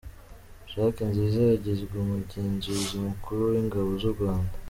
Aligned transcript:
Jack 0.71 0.95
Nziza 1.09 1.41
yagizwe 1.51 1.93
“Umugenzuzi 2.03 2.95
Mukuru 3.07 3.41
w’Ingabo 3.51 3.89
z’u 4.01 4.13
Rwanda” 4.15 4.53